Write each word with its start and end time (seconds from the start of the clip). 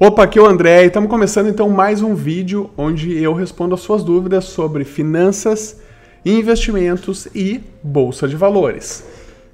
Opa, 0.00 0.22
aqui 0.22 0.38
é 0.38 0.42
o 0.42 0.46
André 0.46 0.84
e 0.84 0.86
estamos 0.86 1.10
começando 1.10 1.48
então 1.48 1.68
mais 1.68 2.02
um 2.02 2.14
vídeo 2.14 2.70
onde 2.78 3.20
eu 3.20 3.34
respondo 3.34 3.74
as 3.74 3.80
suas 3.80 4.04
dúvidas 4.04 4.44
sobre 4.44 4.84
finanças, 4.84 5.80
investimentos 6.24 7.26
e 7.34 7.60
bolsa 7.82 8.28
de 8.28 8.36
valores. 8.36 9.04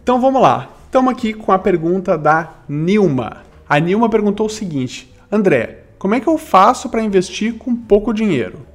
Então 0.03 0.21
vamos 0.21 0.43
lá. 0.43 0.69
Estamos 0.85 1.11
aqui 1.11 1.33
com 1.33 1.51
a 1.51 1.59
pergunta 1.59 2.19
da 2.19 2.57
Nilma. 2.69 3.39
A 3.67 3.79
Nilma 3.79 4.11
perguntou 4.11 4.45
o 4.45 4.51
seguinte: 4.51 5.11
André, 5.33 5.85
como 5.99 6.15
é 6.15 6.21
que 6.21 6.29
eu 6.29 6.37
faço 6.37 6.91
para 6.91 7.01
investir 7.01 7.55
com 7.55 7.75
pouco 7.75 8.13
dinheiro? 8.13 8.67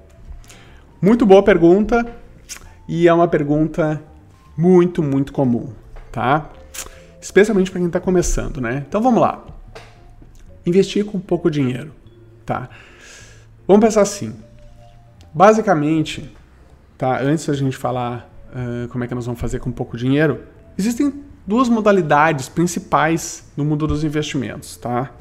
Muito 0.99 1.23
boa 1.23 1.43
pergunta 1.43 2.03
e 2.87 3.07
é 3.07 3.13
uma 3.13 3.27
pergunta 3.27 4.01
muito, 4.57 5.03
muito 5.03 5.31
comum, 5.31 5.69
tá? 6.11 6.49
Especialmente 7.21 7.69
para 7.69 7.79
quem 7.79 7.85
está 7.87 7.99
começando, 7.99 8.59
né? 8.59 8.85
Então 8.87 8.99
vamos 8.99 9.21
lá 9.21 9.58
investir 10.65 11.05
com 11.05 11.19
pouco 11.19 11.49
dinheiro, 11.49 11.91
tá? 12.45 12.69
Vamos 13.67 13.85
pensar 13.85 14.01
assim. 14.01 14.35
Basicamente, 15.33 16.29
tá? 16.97 17.21
Antes 17.21 17.45
da 17.45 17.53
gente 17.53 17.77
falar 17.77 18.29
uh, 18.49 18.87
como 18.89 19.03
é 19.03 19.07
que 19.07 19.15
nós 19.15 19.25
vamos 19.25 19.39
fazer 19.39 19.59
com 19.59 19.71
pouco 19.71 19.97
dinheiro, 19.97 20.43
existem 20.77 21.13
duas 21.45 21.69
modalidades 21.69 22.49
principais 22.49 23.51
no 23.55 23.65
mundo 23.65 23.87
dos 23.87 24.03
investimentos, 24.03 24.75
tá? 24.77 25.11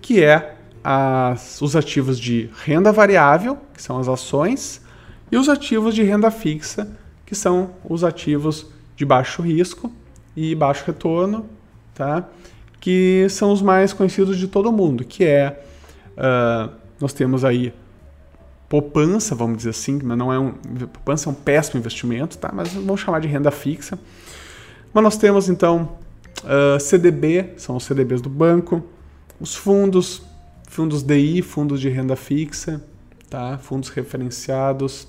Que 0.00 0.22
é 0.22 0.56
as, 0.82 1.60
os 1.60 1.76
ativos 1.76 2.18
de 2.18 2.48
renda 2.64 2.92
variável, 2.92 3.58
que 3.74 3.82
são 3.82 3.98
as 3.98 4.08
ações, 4.08 4.80
e 5.30 5.36
os 5.36 5.48
ativos 5.48 5.94
de 5.94 6.02
renda 6.02 6.30
fixa, 6.30 6.88
que 7.24 7.34
são 7.34 7.70
os 7.84 8.02
ativos 8.02 8.66
de 8.96 9.04
baixo 9.04 9.42
risco 9.42 9.92
e 10.36 10.54
baixo 10.54 10.84
retorno, 10.86 11.46
tá? 11.94 12.28
Que 12.80 13.26
são 13.28 13.52
os 13.52 13.60
mais 13.60 13.92
conhecidos 13.92 14.38
de 14.38 14.48
todo 14.48 14.72
mundo, 14.72 15.04
que 15.04 15.24
é 15.24 15.62
uh, 16.16 16.72
nós 16.98 17.12
temos 17.12 17.44
aí 17.44 17.72
poupança, 18.68 19.34
vamos 19.34 19.58
dizer 19.58 19.70
assim, 19.70 20.00
mas 20.02 20.16
não 20.16 20.32
é 20.32 20.38
um 20.38 20.52
poupança 20.92 21.28
é 21.28 21.32
um 21.32 21.34
péssimo 21.34 21.78
investimento, 21.78 22.38
tá? 22.38 22.50
Mas 22.54 22.72
vamos 22.72 23.00
chamar 23.00 23.20
de 23.20 23.28
renda 23.28 23.50
fixa. 23.50 23.98
Mas 24.94 25.04
nós 25.04 25.16
temos 25.16 25.48
então 25.48 25.98
uh, 26.44 26.76
ah, 26.76 26.80
CDB, 26.80 27.54
são 27.56 27.76
os 27.76 27.84
CDBs 27.84 28.20
do 28.20 28.28
banco, 28.30 28.82
os 29.40 29.54
fundos, 29.54 30.22
fundos 30.68 31.02
DI, 31.02 31.42
fundos 31.42 31.80
de 31.80 31.88
renda 31.88 32.14
fixa, 32.14 32.82
tá? 33.28 33.58
Fundos 33.58 33.88
referenciados. 33.88 35.08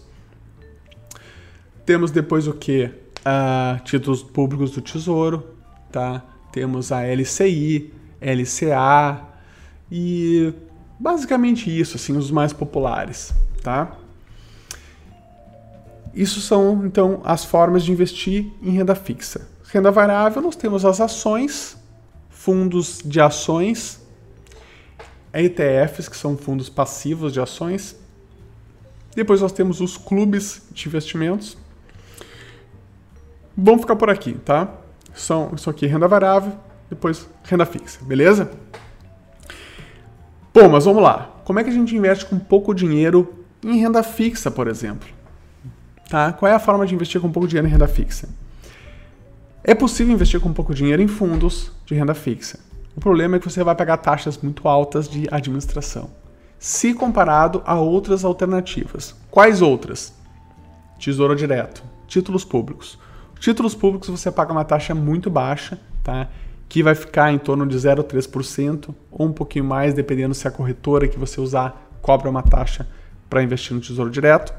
Temos 1.85 2.11
depois 2.11 2.47
o 2.47 2.53
que? 2.53 2.85
Uh, 2.85 2.91
ah, 3.25 3.81
títulos 3.85 4.23
públicos 4.23 4.71
do 4.71 4.81
Tesouro, 4.81 5.43
tá? 5.91 6.23
Temos 6.51 6.91
a 6.91 7.01
LCI, 7.03 7.93
LCA 8.21 9.21
e 9.91 10.53
basicamente 10.99 11.69
isso, 11.69 11.97
assim, 11.97 12.15
os 12.15 12.29
mais 12.29 12.53
populares, 12.53 13.33
tá? 13.63 13.97
Isso 16.13 16.41
são 16.41 16.85
então 16.85 17.21
as 17.23 17.45
formas 17.45 17.83
de 17.83 17.91
investir 17.91 18.51
em 18.61 18.71
renda 18.71 18.93
fixa. 18.95 19.47
Renda 19.71 19.89
variável, 19.91 20.41
nós 20.41 20.55
temos 20.55 20.83
as 20.83 20.99
ações, 20.99 21.77
fundos 22.29 23.01
de 23.03 23.21
ações, 23.21 24.01
ETFs, 25.33 26.09
que 26.09 26.17
são 26.17 26.37
fundos 26.37 26.69
passivos 26.69 27.31
de 27.31 27.39
ações. 27.39 27.95
Depois 29.15 29.41
nós 29.41 29.51
temos 29.51 29.79
os 29.79 29.97
clubes 29.97 30.61
de 30.71 30.87
investimentos. 30.87 31.57
Vamos 33.55 33.81
ficar 33.81 33.95
por 33.95 34.09
aqui, 34.09 34.33
tá? 34.33 34.73
São 35.13 35.51
isso 35.55 35.69
aqui 35.69 35.85
renda 35.85 36.07
variável, 36.07 36.53
depois 36.89 37.27
renda 37.43 37.65
fixa, 37.65 37.99
beleza? 38.03 38.51
Bom, 40.53 40.67
mas 40.69 40.85
vamos 40.85 41.01
lá. 41.01 41.29
Como 41.45 41.59
é 41.59 41.63
que 41.63 41.69
a 41.69 41.73
gente 41.73 41.95
investe 41.95 42.25
com 42.25 42.37
pouco 42.37 42.73
dinheiro 42.73 43.45
em 43.63 43.77
renda 43.77 44.03
fixa, 44.03 44.51
por 44.51 44.67
exemplo? 44.67 45.07
Tá? 46.09 46.33
Qual 46.33 46.51
é 46.51 46.55
a 46.55 46.59
forma 46.59 46.85
de 46.85 46.93
investir 46.93 47.21
com 47.21 47.31
pouco 47.31 47.47
dinheiro 47.47 47.67
em 47.67 47.71
renda 47.71 47.87
fixa? 47.87 48.27
É 49.63 49.73
possível 49.73 50.13
investir 50.13 50.39
com 50.39 50.51
pouco 50.51 50.73
dinheiro 50.73 51.01
em 51.01 51.07
fundos 51.07 51.71
de 51.85 51.95
renda 51.95 52.13
fixa. 52.13 52.59
O 52.95 52.99
problema 52.99 53.37
é 53.37 53.39
que 53.39 53.49
você 53.49 53.63
vai 53.63 53.75
pagar 53.75 53.97
taxas 53.97 54.37
muito 54.37 54.67
altas 54.67 55.07
de 55.07 55.27
administração, 55.31 56.09
se 56.59 56.93
comparado 56.93 57.61
a 57.65 57.75
outras 57.75 58.25
alternativas. 58.25 59.15
Quais 59.29 59.61
outras? 59.61 60.13
Tesouro 60.99 61.35
direto, 61.35 61.83
títulos 62.07 62.43
públicos. 62.43 62.99
Títulos 63.41 63.73
públicos 63.73 64.07
você 64.07 64.29
paga 64.29 64.51
uma 64.51 64.63
taxa 64.63 64.93
muito 64.93 65.27
baixa, 65.27 65.79
tá? 66.03 66.29
que 66.69 66.83
vai 66.83 66.93
ficar 66.93 67.33
em 67.33 67.39
torno 67.39 67.65
de 67.65 67.75
0,3% 67.75 68.93
ou 69.11 69.25
um 69.25 69.33
pouquinho 69.33 69.65
mais, 69.65 69.95
dependendo 69.95 70.35
se 70.35 70.47
a 70.47 70.51
corretora 70.51 71.07
que 71.07 71.17
você 71.17 71.41
usar 71.41 71.89
cobra 72.03 72.29
uma 72.29 72.43
taxa 72.43 72.87
para 73.27 73.41
investir 73.41 73.73
no 73.73 73.81
Tesouro 73.81 74.11
Direto. 74.11 74.53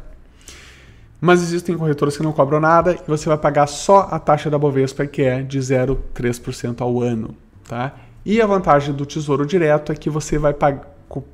Mas 1.20 1.40
existem 1.42 1.78
corretoras 1.78 2.16
que 2.16 2.24
não 2.24 2.32
cobram 2.32 2.58
nada 2.58 2.94
e 2.94 3.08
você 3.08 3.28
vai 3.28 3.38
pagar 3.38 3.68
só 3.68 4.08
a 4.10 4.18
taxa 4.18 4.50
da 4.50 4.58
Bovespa, 4.58 5.06
que 5.06 5.22
é 5.22 5.42
de 5.42 5.60
0,3% 5.60 6.80
ao 6.80 7.00
ano. 7.00 7.36
Tá? 7.68 7.94
E 8.26 8.42
a 8.42 8.46
vantagem 8.46 8.92
do 8.92 9.06
Tesouro 9.06 9.46
Direto 9.46 9.92
é 9.92 9.94
que 9.94 10.10
você 10.10 10.38
vai 10.38 10.56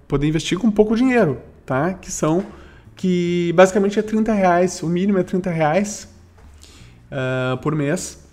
poder 0.07 0.27
investir 0.29 0.59
com 0.59 0.71
pouco 0.71 0.95
dinheiro, 0.95 1.39
tá? 1.65 1.95
que 1.95 2.13
são 2.13 2.45
que 2.95 3.55
basicamente 3.55 3.99
é 3.99 4.03
30 4.03 4.35
reais, 4.35 4.83
o 4.83 4.87
mínimo 4.87 5.19
é 5.19 5.23
30 5.23 5.49
reais 5.51 6.18
uh, 7.11 7.57
por 7.59 7.75
mês. 7.75 8.27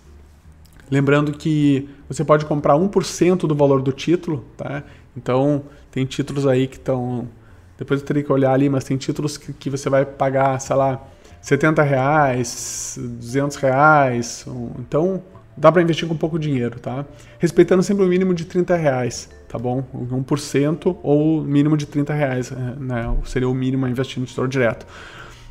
Lembrando 0.90 1.32
que 1.32 1.88
você 2.08 2.24
pode 2.24 2.44
comprar 2.44 2.74
1% 2.74 3.38
do 3.46 3.54
valor 3.54 3.82
do 3.82 3.92
título, 3.92 4.44
tá? 4.56 4.84
Então, 5.16 5.64
tem 5.90 6.04
títulos 6.04 6.46
aí 6.46 6.66
que 6.66 6.76
estão. 6.76 7.28
Depois 7.76 8.00
eu 8.00 8.06
teria 8.06 8.22
que 8.22 8.32
olhar 8.32 8.52
ali, 8.52 8.68
mas 8.68 8.84
tem 8.84 8.96
títulos 8.96 9.36
que, 9.36 9.52
que 9.52 9.68
você 9.68 9.90
vai 9.90 10.06
pagar, 10.06 10.58
sei 10.60 10.76
lá, 10.76 11.02
70 11.42 11.82
reais, 11.82 12.98
200 12.98 13.56
reais. 13.56 14.46
Então, 14.78 15.22
dá 15.56 15.72
para 15.72 15.82
investir 15.82 16.06
com 16.06 16.16
pouco 16.16 16.38
dinheiro, 16.38 16.78
tá? 16.78 17.04
Respeitando 17.38 17.82
sempre 17.82 18.04
o 18.04 18.08
mínimo 18.08 18.32
de 18.32 18.44
30 18.44 18.76
reais, 18.76 19.28
tá 19.48 19.58
bom? 19.58 19.82
1% 19.92 20.96
ou 21.02 21.42
mínimo 21.42 21.76
de 21.76 21.86
30 21.86 22.14
reais, 22.14 22.52
eh, 22.52 22.54
né? 22.78 23.16
Seria 23.24 23.48
o 23.48 23.54
mínimo 23.54 23.86
a 23.86 23.90
investir 23.90 24.20
no 24.20 24.26
tesouro 24.26 24.48
direto. 24.48 24.86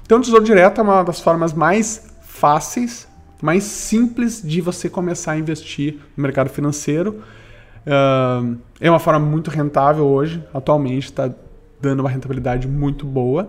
Então, 0.04 0.20
o 0.20 0.22
tesouro 0.22 0.44
direto 0.44 0.80
é 0.80 0.84
uma 0.84 1.04
das 1.04 1.20
formas 1.20 1.54
mais 1.54 2.08
fáceis 2.22 3.08
mais 3.46 3.64
simples 3.64 4.42
de 4.42 4.60
você 4.60 4.90
começar 4.90 5.34
a 5.34 5.38
investir 5.38 6.00
no 6.18 6.24
mercado 6.24 6.50
financeiro. 6.50 7.22
Uh, 7.86 8.58
é 8.82 8.90
uma 8.90 8.98
forma 8.98 9.20
muito 9.20 9.52
rentável 9.52 10.06
hoje, 10.06 10.44
atualmente 10.52 11.06
está 11.06 11.30
dando 11.80 12.00
uma 12.00 12.10
rentabilidade 12.10 12.68
muito 12.68 13.06
boa. 13.06 13.48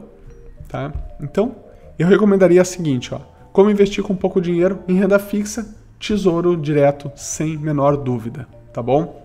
Tá? 0.68 0.92
Então, 1.18 1.56
eu 1.98 2.06
recomendaria 2.06 2.60
a 2.60 2.64
seguinte: 2.64 3.14
ó, 3.14 3.20
como 3.52 3.70
investir 3.70 4.04
com 4.04 4.14
pouco 4.14 4.38
dinheiro 4.38 4.80
em 4.86 4.98
renda 4.98 5.18
fixa, 5.18 5.74
tesouro 5.98 6.54
direto, 6.58 7.10
sem 7.16 7.56
menor 7.56 7.96
dúvida. 7.96 8.46
Tá 8.74 8.82
bom? 8.82 9.24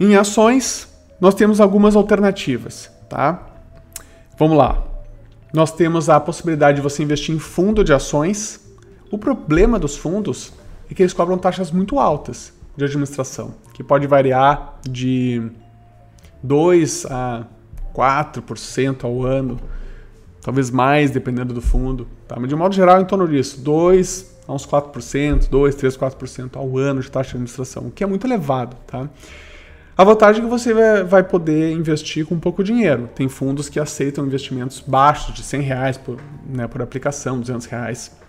Em 0.00 0.16
ações, 0.16 0.92
nós 1.20 1.36
temos 1.36 1.60
algumas 1.60 1.94
alternativas. 1.94 2.90
Tá? 3.08 3.46
Vamos 4.36 4.58
lá. 4.58 4.82
Nós 5.52 5.70
temos 5.70 6.08
a 6.08 6.18
possibilidade 6.18 6.78
de 6.78 6.82
você 6.82 7.04
investir 7.04 7.32
em 7.32 7.38
fundo 7.38 7.84
de 7.84 7.92
ações. 7.92 8.63
O 9.14 9.18
problema 9.18 9.78
dos 9.78 9.96
fundos 9.96 10.52
é 10.90 10.92
que 10.92 11.00
eles 11.00 11.12
cobram 11.12 11.38
taxas 11.38 11.70
muito 11.70 12.00
altas 12.00 12.52
de 12.76 12.84
administração, 12.84 13.54
que 13.72 13.80
pode 13.80 14.08
variar 14.08 14.80
de 14.82 15.40
2 16.42 17.06
a 17.06 17.46
4% 17.94 19.04
ao 19.04 19.22
ano, 19.22 19.60
talvez 20.42 20.68
mais 20.68 21.12
dependendo 21.12 21.54
do 21.54 21.62
fundo, 21.62 22.08
tá? 22.26 22.34
mas 22.40 22.48
de 22.48 22.56
modo 22.56 22.74
geral 22.74 23.00
em 23.00 23.04
torno 23.04 23.28
disso, 23.28 23.60
2 23.60 24.34
a 24.48 24.52
uns 24.52 24.66
4%, 24.66 25.48
2, 25.48 25.74
3, 25.76 25.96
4% 25.96 26.56
ao 26.56 26.76
ano 26.76 27.00
de 27.00 27.08
taxa 27.08 27.30
de 27.30 27.36
administração, 27.36 27.86
o 27.86 27.90
que 27.92 28.02
é 28.02 28.06
muito 28.08 28.26
elevado, 28.26 28.76
tá? 28.84 29.08
A 29.96 30.02
vantagem 30.02 30.42
é 30.42 30.44
que 30.44 30.50
você 30.50 30.74
vai 31.04 31.22
poder 31.22 31.70
investir 31.70 32.26
com 32.26 32.36
pouco 32.40 32.64
dinheiro. 32.64 33.08
Tem 33.14 33.28
fundos 33.28 33.68
que 33.68 33.78
aceitam 33.78 34.26
investimentos 34.26 34.80
baixos, 34.80 35.32
de 35.32 35.44
100 35.44 35.60
reais 35.60 35.96
por, 35.96 36.18
né, 36.44 36.66
por 36.66 36.82
aplicação, 36.82 37.38
200 37.38 37.66
reais. 37.66 38.23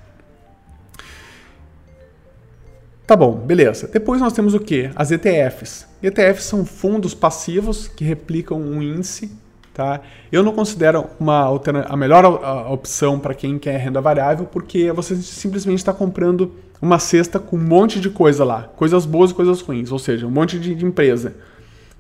Tá 3.05 3.15
bom, 3.15 3.33
beleza. 3.35 3.87
Depois 3.87 4.19
nós 4.19 4.33
temos 4.33 4.55
o 4.55 4.59
que? 4.59 4.89
As 4.95 5.11
ETFs. 5.11 5.87
ETFs 6.01 6.45
são 6.45 6.65
fundos 6.65 7.13
passivos 7.13 7.87
que 7.87 8.03
replicam 8.03 8.59
um 8.59 8.81
índice. 8.81 9.31
Tá? 9.75 10.01
Eu 10.31 10.41
não 10.41 10.53
considero 10.53 11.05
uma 11.19 11.49
a 11.87 11.97
melhor 11.97 12.25
opção 12.71 13.19
para 13.19 13.33
quem 13.33 13.59
quer 13.59 13.77
renda 13.77 14.01
variável, 14.01 14.45
porque 14.45 14.91
você 14.91 15.15
simplesmente 15.17 15.79
está 15.79 15.93
comprando 15.93 16.53
uma 16.81 16.97
cesta 16.97 17.39
com 17.39 17.57
um 17.57 17.63
monte 17.63 17.99
de 17.99 18.09
coisa 18.09 18.43
lá, 18.43 18.63
coisas 18.75 19.05
boas 19.05 19.31
e 19.31 19.33
coisas 19.33 19.61
ruins, 19.61 19.91
ou 19.91 19.99
seja, 19.99 20.25
um 20.25 20.31
monte 20.31 20.57
de, 20.57 20.73
de 20.73 20.85
empresa. 20.85 21.35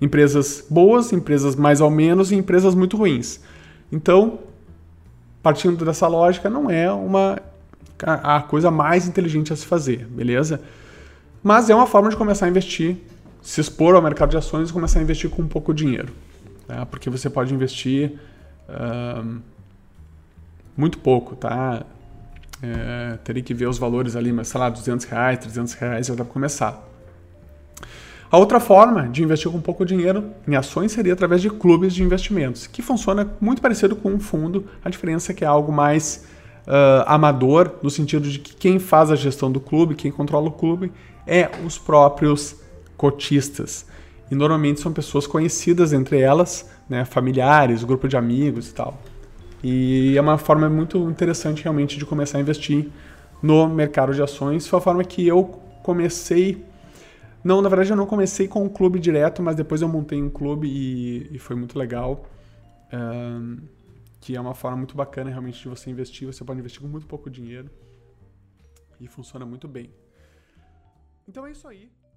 Empresas 0.01 0.65
boas, 0.69 1.11
empresas 1.11 1.55
mais 1.55 1.81
ou 1.81 1.89
menos 1.91 2.31
e 2.31 2.35
empresas 2.35 2.73
muito 2.73 2.97
ruins. 2.97 3.41
Então, 3.91 4.39
partindo 5.43 5.83
dessa 5.85 6.07
lógica, 6.07 6.49
não 6.49 6.69
é 6.69 6.91
uma 6.91 7.39
a 8.01 8.41
coisa 8.41 8.71
mais 8.71 9.07
inteligente 9.07 9.53
a 9.53 9.55
se 9.55 9.65
fazer, 9.65 10.05
beleza? 10.09 10.61
Mas 11.45 11.69
é 11.69 11.75
uma 11.75 11.85
forma 11.85 12.09
de 12.09 12.15
começar 12.15 12.47
a 12.47 12.49
investir 12.49 12.97
se 13.39 13.61
expor 13.61 13.93
ao 13.93 14.01
mercado 14.01 14.31
de 14.31 14.37
ações 14.37 14.71
e 14.71 14.73
começar 14.73 14.97
a 14.97 15.03
investir 15.03 15.29
com 15.29 15.47
pouco 15.47 15.75
dinheiro. 15.75 16.11
Tá? 16.67 16.87
Porque 16.87 17.07
você 17.07 17.29
pode 17.29 17.53
investir 17.53 18.13
muito 20.75 20.97
pouco, 20.97 21.35
tá? 21.35 21.83
É, 22.63 23.19
teria 23.23 23.43
que 23.43 23.53
ver 23.53 23.67
os 23.67 23.77
valores 23.77 24.15
ali, 24.15 24.33
mas 24.33 24.47
sei 24.47 24.59
lá, 24.59 24.69
200 24.69 25.05
reais, 25.05 25.37
300 25.37 25.73
reais 25.75 26.07
já 26.07 26.15
dá 26.15 26.23
para 26.23 26.33
começar. 26.33 26.83
A 28.31 28.39
outra 28.39 28.59
forma 28.59 29.07
de 29.07 29.21
investir 29.21 29.51
com 29.51 29.61
pouco 29.61 29.85
dinheiro 29.85 30.31
em 30.47 30.55
ações 30.55 30.93
seria 30.93 31.13
através 31.13 31.43
de 31.43 31.51
clubes 31.51 31.93
de 31.93 32.01
investimentos, 32.01 32.65
que 32.65 32.81
funciona 32.81 33.29
muito 33.39 33.61
parecido 33.61 33.95
com 33.95 34.09
um 34.09 34.19
fundo, 34.19 34.65
a 34.83 34.89
diferença 34.89 35.31
é 35.31 35.35
que 35.35 35.43
é 35.43 35.47
algo 35.47 35.71
mais 35.71 36.25
uh, 36.67 37.03
amador, 37.05 37.75
no 37.81 37.89
sentido 37.89 38.29
de 38.29 38.39
que 38.39 38.55
quem 38.55 38.79
faz 38.79 39.11
a 39.11 39.15
gestão 39.15 39.51
do 39.51 39.59
clube, 39.59 39.95
quem 39.95 40.11
controla 40.11 40.47
o 40.47 40.51
clube, 40.51 40.91
é 41.25 41.49
os 41.65 41.77
próprios 41.77 42.55
cotistas. 42.97 43.85
E 44.29 44.35
normalmente 44.35 44.79
são 44.79 44.91
pessoas 44.91 45.27
conhecidas 45.27 45.93
entre 45.93 46.19
elas, 46.19 46.69
né, 46.89 47.05
familiares, 47.05 47.83
grupo 47.83 48.07
de 48.07 48.17
amigos 48.17 48.69
e 48.69 48.73
tal. 48.73 48.99
E 49.63 50.17
é 50.17 50.21
uma 50.21 50.37
forma 50.37 50.69
muito 50.69 51.09
interessante 51.09 51.63
realmente 51.63 51.97
de 51.97 52.05
começar 52.05 52.37
a 52.37 52.41
investir 52.41 52.87
no 53.41 53.67
mercado 53.67 54.13
de 54.13 54.21
ações. 54.21 54.67
Foi 54.67 54.79
a 54.79 54.81
forma 54.81 55.03
que 55.03 55.27
eu 55.27 55.43
comecei. 55.83 56.63
Não, 57.43 57.61
na 57.61 57.69
verdade 57.69 57.91
eu 57.91 57.95
não 57.95 58.05
comecei 58.05 58.47
com 58.47 58.63
um 58.63 58.69
clube 58.69 58.99
direto, 58.99 59.41
mas 59.41 59.55
depois 59.55 59.81
eu 59.81 59.87
montei 59.87 60.21
um 60.21 60.29
clube 60.29 60.67
e, 60.67 61.35
e 61.35 61.39
foi 61.39 61.55
muito 61.55 61.77
legal. 61.77 62.25
Que 64.25 64.35
é 64.35 64.41
uma 64.41 64.55
forma 64.55 64.77
muito 64.77 64.97
bacana 64.97 65.29
realmente 65.29 65.61
de 65.61 65.69
você 65.69 65.87
investir. 65.91 66.25
Você 66.25 66.43
pode 66.43 66.59
investir 66.59 66.81
com 66.81 66.87
muito 66.87 67.05
pouco 67.05 67.29
dinheiro 67.29 67.69
e 68.99 69.07
funciona 69.07 69.45
muito 69.45 69.67
bem. 69.67 69.93
Então 71.27 71.45
é 71.45 71.51
isso 71.51 71.67
aí. 71.67 71.91